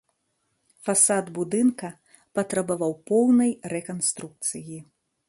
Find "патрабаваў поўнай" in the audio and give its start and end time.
2.39-3.51